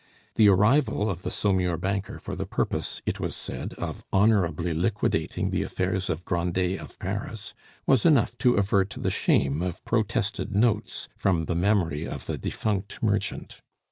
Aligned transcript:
The 0.33 0.49
arrival 0.49 1.11
of 1.11 1.21
the 1.21 1.29
Saumur 1.29 1.77
banker 1.77 2.17
for 2.17 2.35
the 2.35 2.47
purpose, 2.47 3.03
it 3.05 3.19
was 3.19 3.35
said, 3.35 3.75
of 3.75 4.03
honorably 4.11 4.73
liquidating 4.73 5.51
the 5.51 5.61
affairs 5.61 6.09
of 6.09 6.25
Grandet 6.25 6.79
of 6.79 6.97
Paris, 6.97 7.53
was 7.85 8.03
enough 8.03 8.35
to 8.39 8.55
avert 8.55 8.95
the 8.97 9.11
shame 9.11 9.61
of 9.61 9.85
protested 9.85 10.55
notes 10.55 11.07
from 11.15 11.45
the 11.45 11.53
memory 11.53 12.07
of 12.07 12.25
the 12.25 12.39
defunct 12.39 13.03
merchant. 13.03 13.61